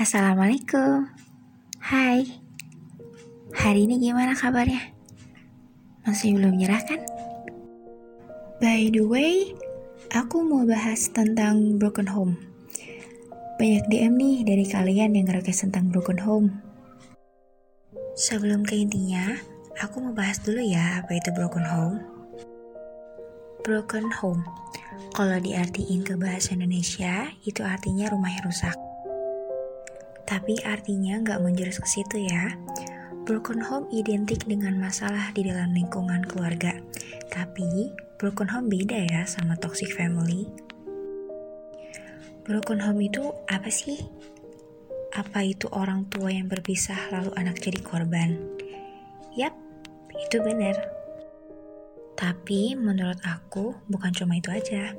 [0.00, 1.12] Assalamualaikum
[1.76, 2.24] Hai
[3.52, 4.96] Hari ini gimana kabarnya?
[6.08, 7.04] Masih belum nyerah kan?
[8.64, 9.52] By the way,
[10.08, 12.40] aku mau bahas tentang broken home
[13.60, 16.48] Banyak DM nih dari kalian yang ngerequest tentang broken home
[18.16, 19.36] Sebelum ke intinya,
[19.84, 22.00] aku mau bahas dulu ya apa itu broken home
[23.68, 24.48] Broken home
[25.12, 28.89] kalau diartiin ke bahasa Indonesia, itu artinya rumah yang rusak.
[30.30, 32.54] Tapi artinya nggak menjurus ke situ ya.
[33.26, 36.78] Broken home identik dengan masalah di dalam lingkungan keluarga.
[37.34, 40.46] Tapi broken home beda ya sama toxic family.
[42.46, 43.98] Broken home itu apa sih?
[45.18, 48.38] Apa itu orang tua yang berpisah lalu anak jadi korban?
[49.34, 49.58] Yap,
[50.14, 50.78] itu benar.
[52.14, 54.94] Tapi menurut aku bukan cuma itu aja.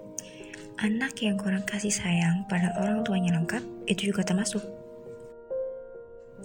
[0.83, 4.80] Anak yang kurang kasih sayang pada orang tuanya lengkap itu juga termasuk.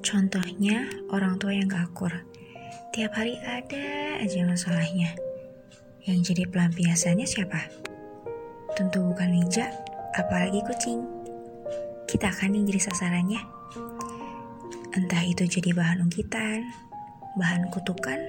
[0.07, 2.15] Contohnya orang tua yang gak akur.
[2.95, 5.11] Tiap hari ada aja masalahnya.
[6.07, 7.67] Yang jadi pelampiasannya siapa?
[8.79, 9.67] Tentu bukan meja,
[10.15, 11.03] apalagi kucing.
[12.07, 13.43] Kita akan yang jadi sasarannya.
[14.95, 16.63] Entah itu jadi bahan ungkitan,
[17.35, 18.23] bahan kutukan,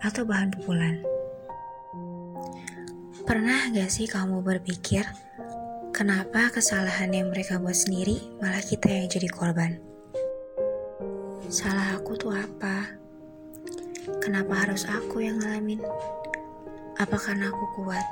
[0.00, 1.04] atau bahan pukulan.
[3.28, 5.04] Pernah gak sih kamu berpikir,
[5.92, 9.95] kenapa kesalahan yang mereka buat sendiri malah kita yang jadi korban?
[11.46, 12.90] Salah aku tuh apa?
[14.18, 15.78] Kenapa harus aku yang ngalamin?
[16.98, 18.02] Apa karena aku kuat?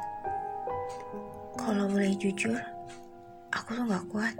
[1.58, 2.54] Kalau boleh jujur,
[3.50, 4.34] aku tuh gak kuat.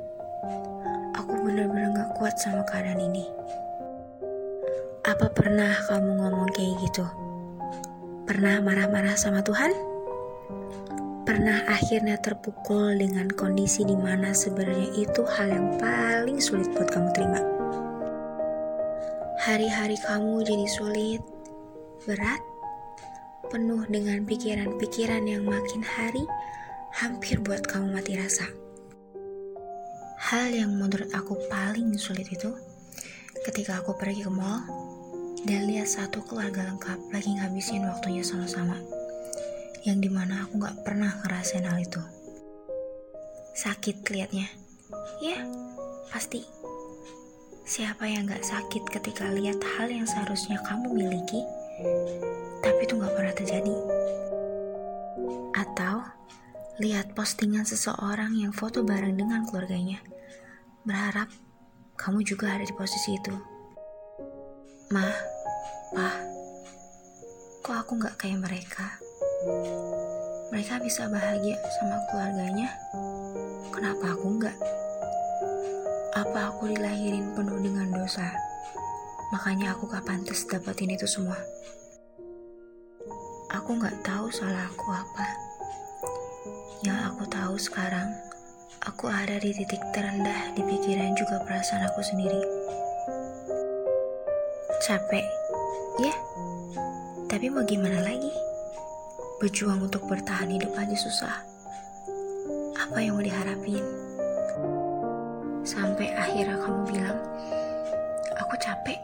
[1.19, 3.27] Aku bener-bener gak kuat sama keadaan ini.
[5.03, 7.03] Apa pernah kamu ngomong kayak gitu?
[8.31, 9.95] Pernah marah-marah sama Tuhan?
[11.25, 17.09] pernah akhirnya terpukul dengan kondisi di mana sebenarnya itu hal yang paling sulit buat kamu
[17.17, 17.64] terima.
[19.45, 21.21] Hari-hari kamu jadi sulit,
[22.09, 22.41] berat,
[23.53, 26.25] penuh dengan pikiran-pikiran yang makin hari
[26.97, 28.49] hampir buat kamu mati rasa.
[30.17, 32.57] Hal yang menurut aku paling sulit itu
[33.45, 34.65] ketika aku pergi ke mall
[35.45, 38.81] dan lihat satu keluarga lengkap lagi ngabisin waktunya sama-sama
[39.85, 42.01] yang di mana aku gak pernah ngerasain hal itu.
[43.53, 44.49] Sakit liatnya.
[45.21, 45.37] Ya,
[46.09, 46.64] pasti.
[47.65, 51.41] Siapa yang gak sakit ketika lihat hal yang seharusnya kamu miliki,
[52.61, 53.73] tapi itu gak pernah terjadi.
[55.57, 56.05] Atau
[56.77, 59.97] lihat postingan seseorang yang foto bareng dengan keluarganya,
[60.85, 61.33] berharap
[61.97, 63.33] kamu juga ada di posisi itu.
[64.93, 65.17] Mah,
[65.97, 66.17] pah,
[67.65, 69.01] kok aku gak kayak mereka?
[70.53, 72.69] Mereka bisa bahagia sama keluarganya.
[73.73, 74.74] Kenapa aku enggak?
[76.15, 78.23] Apa aku dilahirin penuh dengan dosa?
[79.35, 81.35] Makanya aku gak pantas dapetin itu semua.
[83.51, 85.27] Aku gak tahu salah aku apa.
[86.87, 88.15] Yang aku tahu sekarang,
[88.87, 92.43] aku ada di titik terendah di pikiran juga perasaan aku sendiri.
[94.87, 95.27] Capek,
[95.99, 96.15] ya?
[97.27, 98.31] Tapi mau gimana lagi?
[99.43, 101.43] Berjuang untuk bertahan hidup aja susah.
[102.79, 104.04] Apa yang mau diharapin?
[105.75, 107.19] Sampai akhirnya kamu bilang,
[108.39, 109.03] aku capek.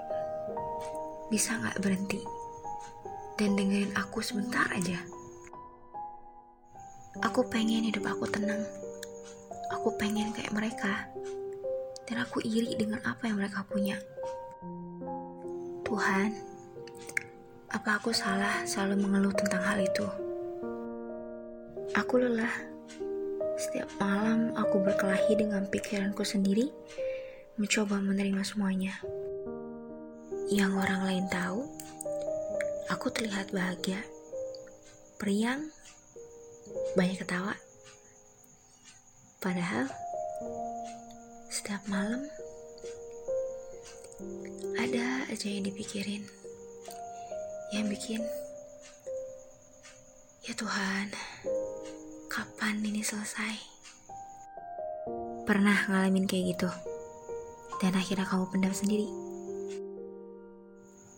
[1.26, 2.22] Bisa gak berhenti?
[3.34, 5.02] Dan dengerin aku sebentar aja.
[7.26, 8.62] Aku pengen hidup aku tenang.
[9.74, 11.10] Aku pengen kayak mereka.
[12.06, 13.98] Dan aku iri dengan apa yang mereka punya.
[15.82, 16.30] Tuhan,
[17.74, 20.06] apa aku salah selalu mengeluh tentang hal itu?
[21.98, 22.69] Aku lelah.
[23.60, 26.72] Setiap malam aku berkelahi dengan pikiranku sendiri,
[27.60, 28.96] mencoba menerima semuanya.
[30.48, 31.68] Yang orang lain tahu,
[32.88, 34.00] aku terlihat bahagia,
[35.20, 35.68] periang,
[36.96, 37.52] banyak ketawa.
[39.44, 39.92] Padahal,
[41.52, 42.24] setiap malam
[44.80, 46.24] ada aja yang dipikirin
[47.76, 48.24] yang bikin
[50.48, 51.12] ya Tuhan
[52.30, 53.58] kapan ini selesai?
[55.42, 56.70] Pernah ngalamin kayak gitu?
[57.82, 59.10] Dan akhirnya kamu pendam sendiri?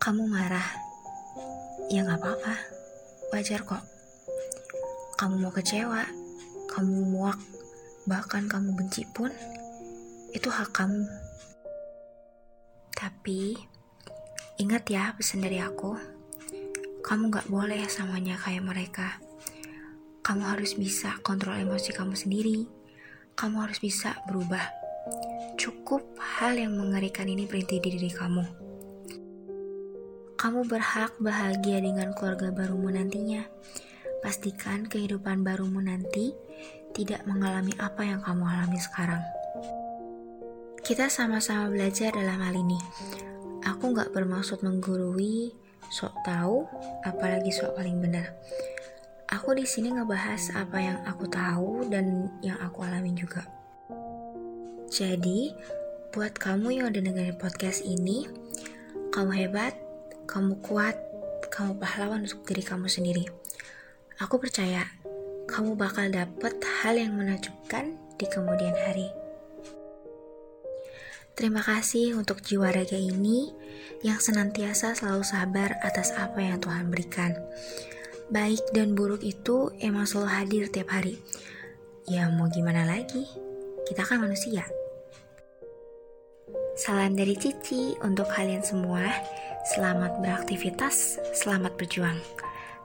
[0.01, 0.65] Kamu marah?
[1.93, 2.55] Ya nggak apa-apa.
[3.29, 3.85] Wajar kok.
[5.21, 6.23] Kamu mau kecewa
[6.73, 7.37] kamu muak
[8.09, 9.29] bahkan kamu benci pun
[10.33, 11.05] itu hak kamu.
[12.97, 13.61] Tapi
[14.57, 15.93] ingat ya pesan dari aku.
[17.05, 19.21] Kamu gak boleh samanya kayak mereka.
[20.23, 22.71] Kamu harus bisa kontrol emosi kamu sendiri.
[23.35, 24.63] Kamu harus bisa berubah.
[25.59, 28.45] cukup hal yang mengerikan ini berhenti di diri kamu.
[30.39, 33.43] Kamu berhak bahagia dengan keluarga barumu nantinya.
[34.23, 36.31] Pastikan kehidupan barumu nanti
[36.95, 39.23] tidak mengalami apa yang kamu alami sekarang.
[40.83, 42.79] Kita sama-sama belajar dalam hal ini.
[43.67, 45.55] Aku gak bermaksud menggurui,
[45.91, 46.67] sok tahu,
[47.07, 48.35] apalagi sok paling benar.
[49.33, 53.49] Aku di sini ngebahas apa yang aku tahu dan yang aku alami juga.
[54.93, 55.57] Jadi,
[56.13, 58.29] buat kamu yang udah dengerin podcast ini,
[59.09, 59.73] kamu hebat,
[60.29, 61.01] kamu kuat,
[61.49, 63.25] kamu pahlawan untuk diri kamu sendiri.
[64.21, 64.85] Aku percaya
[65.49, 69.09] kamu bakal dapet hal yang menakjubkan di kemudian hari.
[71.33, 73.49] Terima kasih untuk jiwa raga ini
[74.05, 77.33] yang senantiasa selalu sabar atas apa yang Tuhan berikan.
[78.31, 81.19] Baik dan buruk itu emang selalu hadir tiap hari.
[82.07, 83.27] Ya mau gimana lagi?
[83.89, 84.63] Kita kan manusia.
[86.79, 89.11] Salam dari Cici untuk kalian semua.
[89.75, 92.19] Selamat beraktivitas, selamat berjuang.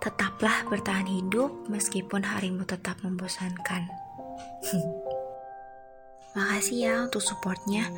[0.02, 3.86] Tetaplah bertahan hidup meskipun harimu tetap membosankan.
[6.38, 7.90] Makasih ya untuk supportnya.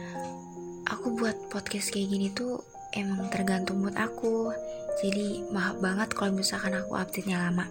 [0.87, 2.63] Aku buat podcast kayak gini tuh
[2.95, 4.51] emang tergantung mood aku.
[4.99, 7.65] Jadi maaf banget kalau misalkan aku update-nya lama.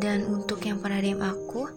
[0.00, 1.68] Dan untuk yang pernah DM aku,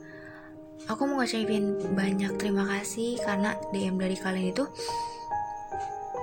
[0.87, 4.63] aku mau ngucapin banyak terima kasih karena DM dari kalian itu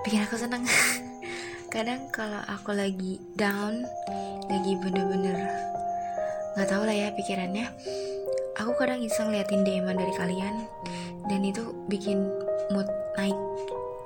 [0.05, 0.65] bikin aku seneng.
[1.73, 3.85] Kadang kalau aku lagi down,
[4.49, 5.37] lagi bener-bener
[6.53, 7.65] nggak tahu lah ya pikirannya,
[8.61, 10.69] aku kadang iseng liatin DM dari kalian
[11.33, 12.29] dan itu bikin
[12.71, 13.37] mood naik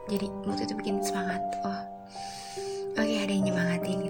[0.06, 1.82] jadi mood itu bikin semangat oh
[2.94, 4.05] oke okay, ada yang nyemangatin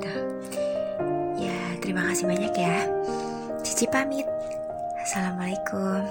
[1.97, 2.77] terima kasih banyak ya.
[3.65, 4.29] Cici pamit.
[5.01, 6.05] Assalamualaikum